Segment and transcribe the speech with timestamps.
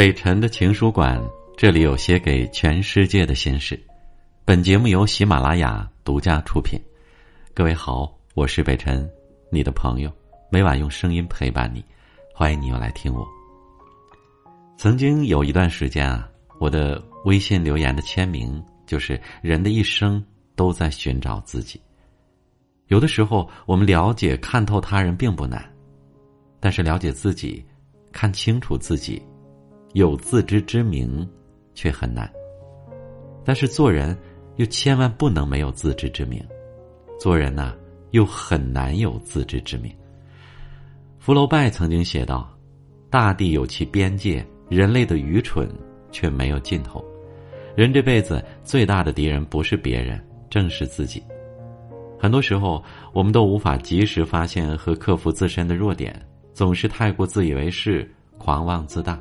[0.00, 1.22] 北辰的情书馆，
[1.58, 3.78] 这里有写给全世界的心事。
[4.46, 6.80] 本节目由喜马拉雅独家出品。
[7.52, 9.06] 各位好，我是北辰，
[9.52, 10.10] 你的朋友，
[10.50, 11.84] 每晚用声音陪伴你。
[12.34, 13.28] 欢迎你又来听我。
[14.78, 16.26] 曾经有一段时间啊，
[16.58, 20.24] 我的微信留言的签名就是“人的一生
[20.56, 21.78] 都在寻找自己”。
[22.88, 25.62] 有的时候，我们了解、看透他人并不难，
[26.58, 27.62] 但是了解自己、
[28.12, 29.20] 看清楚自己。
[29.92, 31.28] 有自知之明，
[31.74, 32.30] 却很难。
[33.44, 34.16] 但是做人
[34.56, 36.40] 又千万不能没有自知之明，
[37.18, 37.74] 做人呐
[38.10, 39.92] 又很难有自知之明。
[41.18, 42.48] 福楼拜曾经写道
[43.10, 45.68] ：“大地有其边界，人类的愚蠢
[46.10, 47.04] 却没有尽头。
[47.76, 51.22] 人这辈子最大的敌人不是别人，正是自己。
[52.18, 52.82] 很多时候，
[53.12, 56.14] 我们都无法及时发现和克服自身的弱点，
[56.52, 59.18] 总是太过自以为是，狂妄自大。”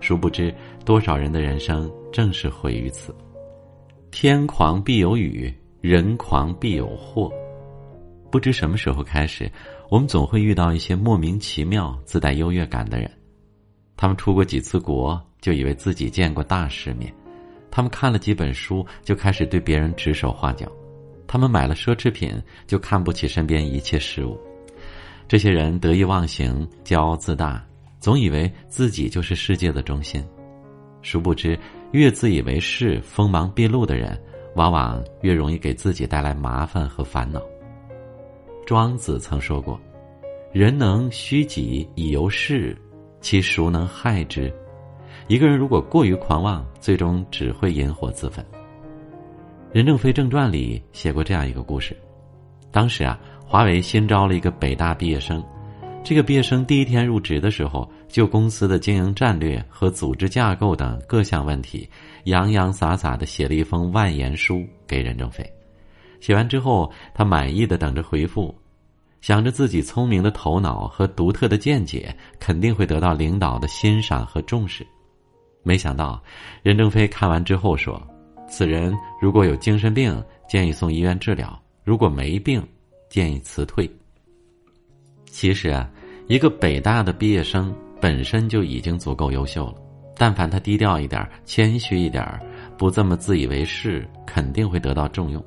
[0.00, 3.14] 殊不知，多少人的人生正是毁于此。
[4.10, 7.30] 天狂必有雨，人狂必有祸。
[8.30, 9.50] 不知什么时候开始，
[9.88, 13.10] 我们总会遇到一些莫名其妙、自带优越感的人。
[13.96, 17.10] 他们出过几次国，就以为自己见过大世面；
[17.70, 20.66] 他们看了几本书，就开始对别人指手画脚；
[21.26, 22.30] 他们买了奢侈品，
[22.66, 24.38] 就看不起身边一切事物。
[25.28, 27.64] 这些人得意忘形，骄傲自大。
[27.98, 30.24] 总以为自己就是世界的中心，
[31.02, 31.58] 殊不知，
[31.92, 34.20] 越自以为是、锋芒毕露的人，
[34.54, 37.40] 往往越容易给自己带来麻烦和烦恼。
[38.64, 39.80] 庄子曾说过
[40.52, 42.76] ：“人能虚己以游世，
[43.20, 44.52] 其孰能害之？”
[45.28, 48.44] 一个人如果过于狂妄，最终只会引火自焚。
[49.72, 51.96] 任正非正传里写过这样一个故事：
[52.70, 55.42] 当时啊，华为新招了一个北大毕业生。
[56.06, 61.90] 这个毕业生第一天入职的时候，就公司的经营战略和组织架构等各项问题，
[62.26, 65.44] 洋洋洒洒的写了一封万言书给任正非。
[66.20, 68.56] 写完之后，他满意的等着回复，
[69.20, 74.86] 想着自己聪明的头脑和独特的见解肯定会得到领导的欣赏和重视。
[75.64, 76.22] 没想到，
[76.62, 78.00] 任正非看完之后说
[78.48, 81.48] ：“此人如果有精神病，建议送医院治疗；
[81.82, 82.64] 如果没病，
[83.10, 83.90] 建议辞退。”
[85.28, 85.90] 其实啊，
[86.28, 89.74] 一个北大的毕业生本身就已经足够优秀了。
[90.18, 92.26] 但凡他低调一点、谦虚一点、
[92.76, 95.44] 不这么自以为是，肯定会得到重用。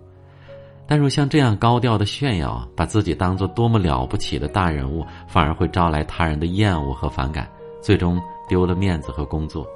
[0.86, 7.50] 但若像这样高调的炫耀，把自己当做多么了不起的大人物，反而会招来他人的厌恶和反感，
[7.82, 9.68] 最终丢了面子和工作。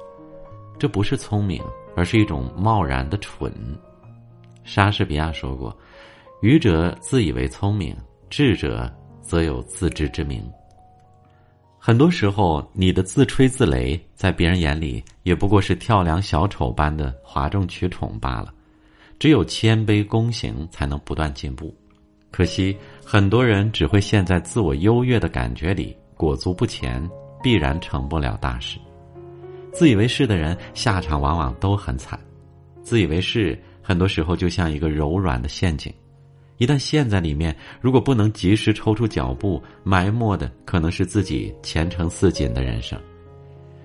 [0.78, 1.62] 这不是聪明，
[1.94, 3.52] 而是一种贸然的蠢。
[4.62, 5.76] 莎士比亚说过
[6.40, 7.94] ：“愚者自以为聪明，
[8.30, 8.90] 智者。”
[9.24, 10.44] 则有自知之明。
[11.86, 18.54] 很多时候，你的自吹自擂，在别人眼里也不过是跳梁小丑般的哗众取宠罢了。
[19.18, 21.76] 只有谦卑躬行，才能不断进步。
[22.30, 22.74] 可惜，
[23.04, 27.06] 很多人只会陷在自我优越的感觉里，裹足不前，
[27.42, 28.78] 必然成不了大事。
[29.70, 32.18] 自以为是的人，下场往往都很惨。
[32.82, 35.92] 自以为是，很多时候就像一个柔软的陷阱。
[36.58, 42.98] 一旦陷在里面，如果不能及时抽出脚步，埋没的可能是自己前程似锦的人生。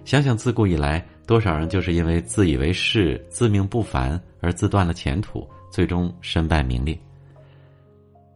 [0.05, 6.97] 想想自古以来，多少人就是因为自以为是、自命不凡而自断了前途，最终身败名裂。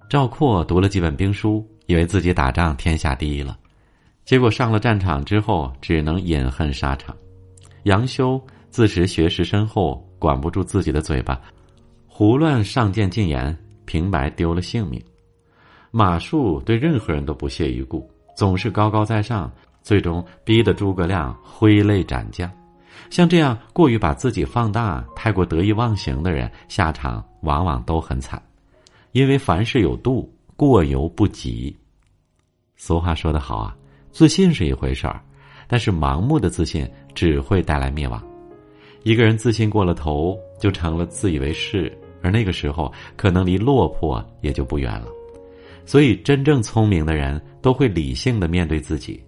[0.09, 3.57] 赵括读了几本兵书，以为自己打仗天下第一了，
[4.25, 7.15] 结果上了战场之后，只能饮恨沙场。
[7.83, 8.39] 杨修
[8.69, 11.41] 自持学识深厚，管不住自己的嘴巴，
[12.07, 13.57] 胡乱上谏进言。
[13.85, 15.01] 平白丢了性命，
[15.91, 19.51] 马谡对任何人都不屑一顾，总是高高在上，
[19.81, 22.51] 最终逼得诸葛亮挥泪斩将。
[23.09, 28.41] 像这样过于把自己放大、太过得意忘形的人，下场往往都很惨。
[29.11, 31.75] 因为凡事有度，过犹不及。
[32.75, 33.75] 俗话说得好啊，
[34.11, 35.21] 自信是一回事儿，
[35.67, 38.21] 但是盲目的自信只会带来灭亡。
[39.03, 41.95] 一个人自信过了头，就成了自以为是。
[42.23, 45.07] 而那个时候，可能离落魄也就不远了。
[45.85, 49.21] 所以，真正聪明的人都会理性的面对自己，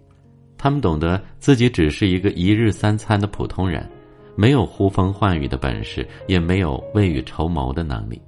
[0.58, 3.88] 他们懂得自己只是一个一日三餐的普通人，
[4.36, 8.22] 没有呼风唤雨的本事，也没有未雨绸缪的能力。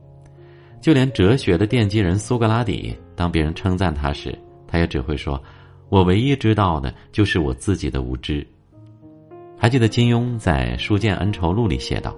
[0.82, 4.38] 就连哲学的奠基人苏格拉底，当别人称赞他时，
[4.68, 5.42] 他也只会说
[5.88, 8.46] ：“我唯一知道的就是我自己的无知。”
[9.58, 12.14] 还记得金庸在《书剑恩仇录》里写道。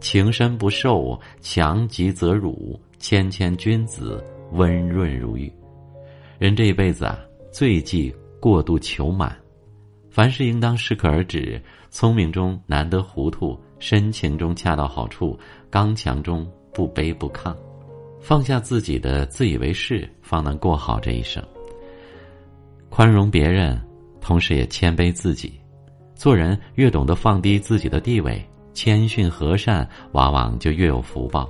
[0.00, 5.52] 情深不寿，强极则辱；谦谦君子，温润如玉。
[6.38, 7.18] 人这一辈子啊，
[7.52, 9.36] 最忌过度求满。
[10.10, 15.38] 凡事应当适可而止，聪明中难得糊涂，深情中恰到好处，
[15.68, 17.54] 刚强中不卑不亢，
[18.20, 21.40] 放下自己的自以为是，方能过好这一生。
[22.88, 23.80] 宽容别人，
[24.20, 25.52] 同时也谦卑自己。
[26.16, 31.48] 做人越懂得放低自己的地位，谦逊和善，往往就越有福报。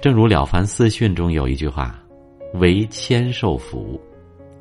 [0.00, 1.98] 正如《了凡四训》中有一句话
[2.54, 4.00] ：“唯谦受福。”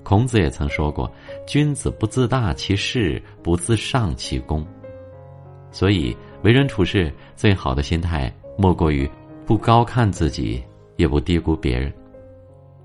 [0.03, 1.11] 孔子也曾说过
[1.45, 4.65] ：“君子不自大其事，不自尚其功。”
[5.71, 9.09] 所以，为人处事最好的心态，莫过于
[9.45, 10.63] 不高看自己，
[10.97, 11.93] 也不低估别人。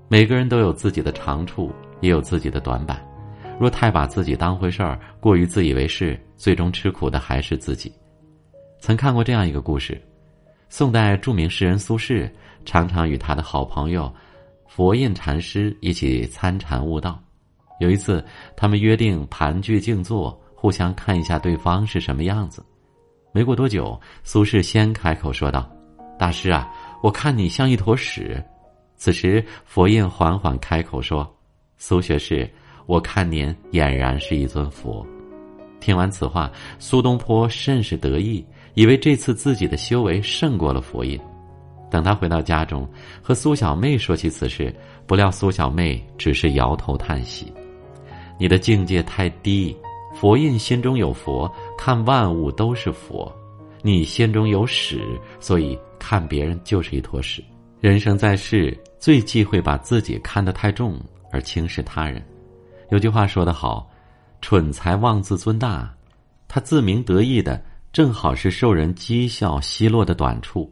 [0.07, 3.03] 每个人都有自己的长处，也有自己的短板。
[3.59, 7.91] 若太把自己当回事儿，过于自以为是，最终吃苦的还是自己。
[8.79, 10.01] 曾看过这样一个故事：
[10.69, 12.29] 宋代著名诗人苏轼，
[12.65, 14.13] 常常与他的好朋友
[14.67, 17.19] 佛印禅师一起参禅悟道。
[17.79, 18.23] 有一次，
[18.55, 22.65] 他们约定盘踞静坐，互相看一下对方是什么样子。
[23.31, 25.69] 没过多久，苏轼先开口说道
[26.17, 28.41] ：“大师啊，我看你像一坨屎。”
[28.95, 31.29] 此时，佛印缓缓开口说
[31.77, 32.49] ：“苏学士。”
[32.87, 35.03] 我看您俨然是一尊佛。
[35.79, 38.45] 听完此话，苏东坡甚是得意，
[38.75, 41.19] 以为这次自己的修为胜过了佛印。
[41.89, 42.87] 等他回到家中，
[43.21, 44.73] 和苏小妹说起此事，
[45.07, 47.51] 不料苏小妹只是摇头叹息
[48.37, 49.75] ：“你的境界太低。
[50.13, 53.29] 佛印心中有佛，看万物都是佛；
[53.81, 55.01] 你心中有屎，
[55.39, 57.43] 所以看别人就是一坨屎。
[57.81, 60.99] 人生在世，最忌讳把自己看得太重，
[61.31, 62.25] 而轻视他人。”
[62.91, 63.89] 有句话说得好
[64.41, 65.93] ：“蠢才妄自尊大。”
[66.47, 67.61] 他自鸣得意的，
[67.95, 70.69] 正好是受人讥笑奚落的短处，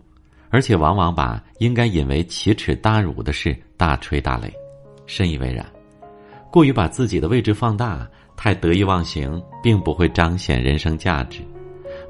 [0.50, 4.52] 而且往往把应该引为奇耻大辱的事大吹大擂。
[5.06, 5.66] 深以为然。
[6.52, 8.06] 过于把自己的位置放大，
[8.36, 11.40] 太得意忘形，并不会彰显人生价值。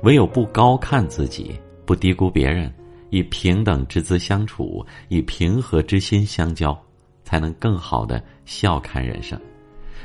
[0.01, 1.55] 唯有不高看自己，
[1.85, 2.73] 不低估别人，
[3.11, 6.75] 以平等之姿相处，以平和之心相交，
[7.23, 9.39] 才能更好的笑看人生。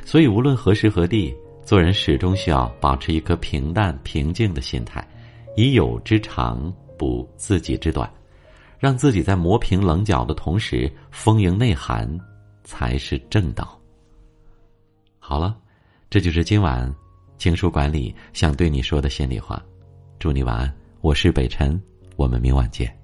[0.04, 1.34] 所以，无论何时何地，
[1.68, 5.06] 做人始终需要保持一颗平淡平静的心态，
[5.54, 8.10] 以友之长补自己之短，
[8.78, 12.08] 让自己在磨平棱角的同时丰盈内涵，
[12.64, 13.78] 才是正道。
[15.18, 15.58] 好了，
[16.08, 16.90] 这就是今晚
[17.36, 19.62] 情书管理想对你说的心里话。
[20.18, 21.78] 祝你晚安，我是北辰，
[22.16, 22.97] 我们明晚见。